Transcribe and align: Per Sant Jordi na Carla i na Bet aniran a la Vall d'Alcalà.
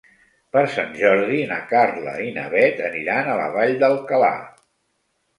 Per 0.55 0.61
Sant 0.75 0.93
Jordi 0.99 1.35
na 1.51 1.59
Carla 1.73 2.13
i 2.27 2.31
na 2.37 2.45
Bet 2.53 2.81
aniran 2.87 3.29
a 3.33 3.35
la 3.41 3.45
Vall 3.57 3.75
d'Alcalà. 3.85 4.31